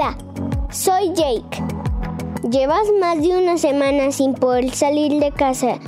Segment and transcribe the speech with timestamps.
[0.00, 0.16] Hola,
[0.70, 1.62] soy Jake.
[2.48, 5.78] ¿Llevas más de una semana sin poder salir de casa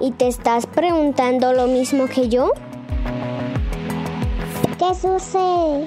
[0.00, 2.54] y te estás preguntando lo mismo que yo?
[4.80, 5.86] ¿Qué sucede?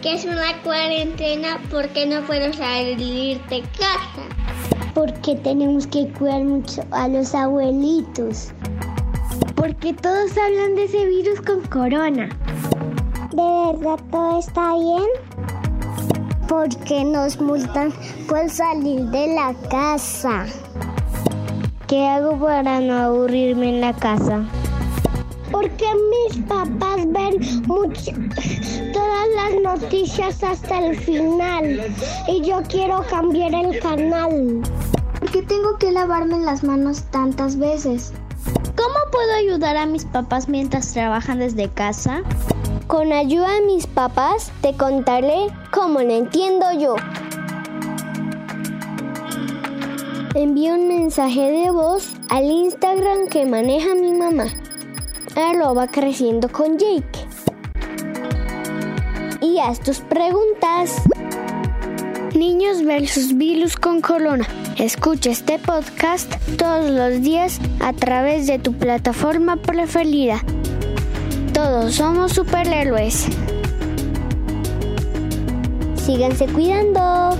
[0.00, 4.22] Que es una cuarentena porque no puedo salir de casa.
[4.94, 8.52] Porque tenemos que cuidar mucho a los abuelitos.
[9.56, 12.30] Porque todos hablan de ese virus con corona.
[13.32, 15.08] ¿De verdad todo está bien?
[16.48, 17.90] Porque nos multan
[18.28, 20.44] por salir de la casa.
[21.86, 24.44] ¿Qué hago para no aburrirme en la casa?
[25.50, 28.12] Porque mis papás ven mucho,
[28.92, 31.80] todas las noticias hasta el final
[32.28, 34.60] y yo quiero cambiar el canal.
[35.20, 38.12] Porque tengo que lavarme las manos tantas veces.
[39.12, 42.22] ¿Cómo puedo ayudar a mis papás mientras trabajan desde casa?
[42.86, 46.96] Con ayuda de mis papás te contaré cómo lo entiendo yo.
[50.34, 54.46] Envío un mensaje de voz al Instagram que maneja mi mamá.
[55.36, 57.26] Arroba creciendo con Jake.
[59.42, 61.02] Y haz tus preguntas.
[62.34, 64.46] Niños versus virus con corona.
[64.78, 70.40] Escucha este podcast todos los días a través de tu plataforma preferida.
[71.52, 73.26] Todos somos superhéroes.
[75.96, 77.36] Síganse cuidando.